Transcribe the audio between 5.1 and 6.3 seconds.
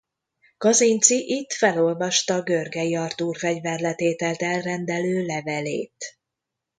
levelét.